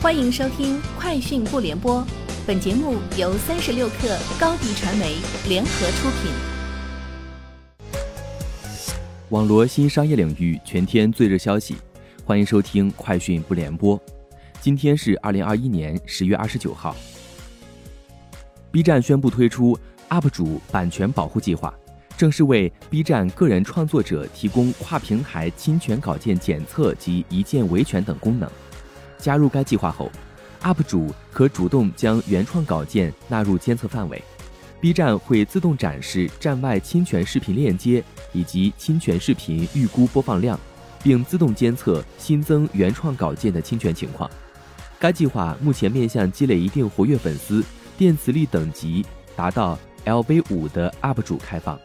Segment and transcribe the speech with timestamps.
[0.00, 2.00] 欢迎收听《快讯不联播》，
[2.46, 5.16] 本节目由三十六克高低传媒
[5.48, 6.30] 联合出品。
[9.30, 11.74] 网罗新商业领域全天最热消息，
[12.24, 13.98] 欢迎收听《快讯不联播》。
[14.60, 16.94] 今天是二零二一年十月二十九号。
[18.70, 19.76] B 站宣布推出
[20.10, 21.74] UP 主版权保护计划，
[22.16, 28.48] 正式为 B 站个人创作者提供跨平台侵权稿件检测及一键维权等功能。
[29.18, 30.10] 加入该计划后
[30.62, 34.22] ，UP 主可主动将原创稿件纳入监测范围。
[34.80, 38.02] B 站会自动展示站外侵权视频链接
[38.32, 40.58] 以及侵权视频预估播放量，
[41.02, 44.30] 并自动监测新增原创稿件的侵权情况。
[45.00, 47.64] 该计划目前面向积累一定活跃粉丝、
[47.96, 51.78] 电磁力等级达到 LV 五的 UP 主开放。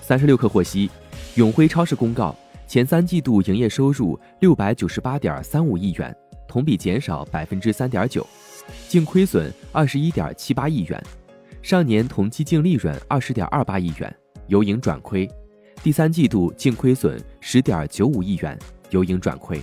[0.00, 0.90] 三十六氪获悉，
[1.34, 2.34] 永辉超市公告。
[2.70, 6.16] 前三季度营业收入六百九十八点三五亿元，
[6.46, 8.24] 同比减少百分之三点九，
[8.86, 11.04] 净亏损二十一点七八亿元，
[11.62, 15.28] 上年同期净利润二十点二八亿元，由盈转亏，
[15.82, 18.56] 第三季度净亏损十点九五亿元，
[18.90, 19.60] 由盈转亏。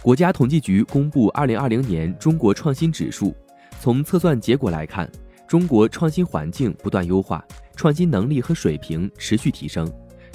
[0.00, 3.36] 国家统计局公布二零二零年中国创新指数，
[3.78, 5.06] 从测算结果来看，
[5.46, 7.44] 中国创新环境不断优化，
[7.76, 9.86] 创新能力和水平持续提升。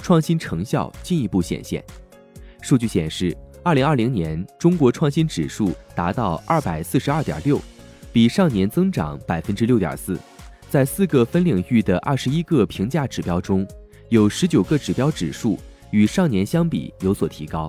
[0.06, 1.82] 创新成效进一步显现。
[2.62, 7.60] 数据显示，二零二零年中国创新指数达到二百四十二点六，
[8.12, 10.16] 比上年增长百分之六点四。
[10.70, 13.66] 在四个分领域的二十一个评价指标中，
[14.08, 15.58] 有十九个指标指数
[15.90, 17.68] 与上年相比有所提高。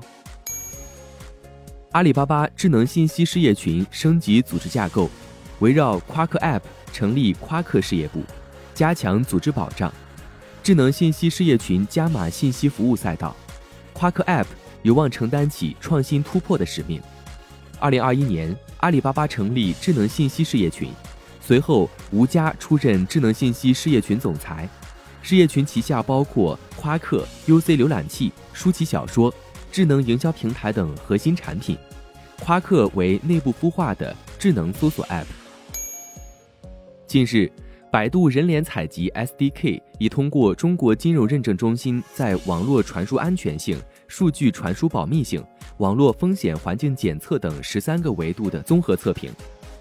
[1.94, 5.10] 阿里巴巴智能信息事业群升级组织架构，
[5.58, 6.62] 围绕夸克 App
[6.94, 8.22] 成立夸克事业部，
[8.76, 9.92] 加强组织保障。
[10.68, 13.34] 智能信息事业群加码信息服务赛道，
[13.94, 14.48] 夸克 App
[14.82, 17.02] 有望承担起创新突破的使命。
[17.80, 20.92] 二零二一年，阿里巴巴成立智能信息事业群，
[21.40, 24.68] 随后吴佳出任智能信息事业群总裁。
[25.22, 29.34] 事业群旗下包括夸克、UC 浏览器、舒淇小说、
[29.72, 31.78] 智能营销平台等核心产品。
[32.42, 35.28] 夸克为内部孵化的智能搜索 App。
[37.08, 37.50] 近日。
[37.90, 45.42] 百度人脸采集 SDK 已通过中国金融认证中心在网络传输安全性、数据传输保密性、
[45.78, 49.32] 网络风险环境检测等十三个维度的综合测评。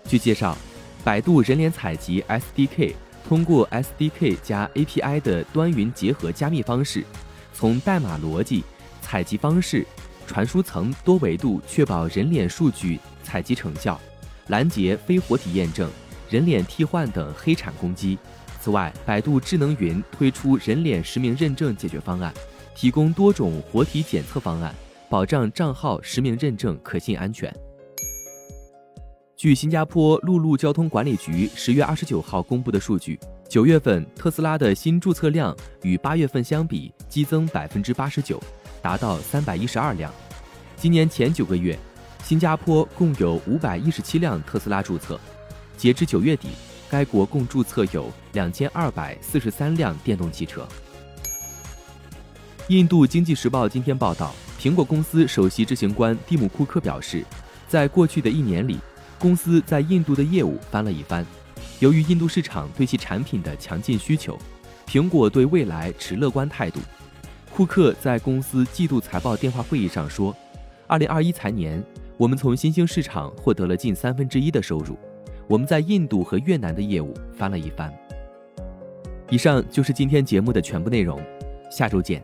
[0.04, 0.56] 据介绍，
[1.02, 2.94] 百度人脸采集 SDK
[3.28, 7.04] 通过 SDK 加 API 的端云结合加密方式，
[7.52, 8.62] 从代码逻辑、
[9.00, 9.84] 采集方式、
[10.28, 14.00] 传输层多维度确保人脸数据采集成效，
[14.46, 15.90] 拦截非活体验证。
[16.28, 18.18] 人脸替换等黑产攻击。
[18.60, 22.34] 此外，百度智能云推出人脸实名认证解决方案，
[22.74, 24.74] 提供多种活体检测方案，
[25.08, 27.54] 保障账号实名认证可信安全。
[29.36, 38.42] 据新加坡陆路交通管理局十月二十九号公布的数据，九月份特斯拉的新注册量与八月份相比激增百分之八十九，
[38.82, 40.10] 达到三百一十二辆。
[40.76, 41.78] 今年前九个月，
[42.24, 45.20] 新加坡共有五百一十七辆特斯拉注册。
[45.76, 46.48] 截至九月底，
[46.88, 50.66] 该国共注册有两千二百四十三辆电动汽车。
[52.68, 57.24] 印度经济时报今天报道，苹果公司首席执行官蒂姆·库克表示，
[57.68, 58.78] 在过去的一年里，
[59.18, 61.24] 公司在印度的业务翻了一番。
[61.78, 64.36] 由于印度市场对其产品的强劲需求，
[64.88, 66.80] 苹果对未来持乐观态度。
[67.54, 70.34] 库克在公司季度财报电话会议上说
[70.88, 71.82] ：“二零二一财年，
[72.16, 74.98] 我们从新兴市场获得了近三分之一的收入。”
[75.48, 77.92] 我们在印度和越南的业务翻了一番。
[79.30, 81.20] 以上就是今天节目的全部内容，
[81.70, 82.22] 下周见。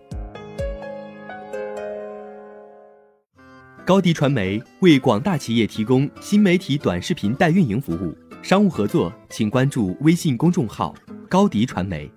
[3.84, 10.94] 高迪传媒为广大企业提供新媒体短视频代运营服务，商务合作请关注微信公众号
[11.28, 12.10] 高迪传媒。